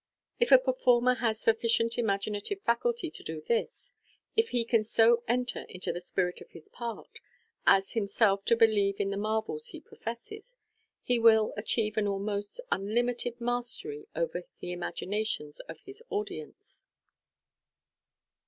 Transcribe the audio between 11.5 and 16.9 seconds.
achieve an almost unlimited mastery over the imaginations of his audience.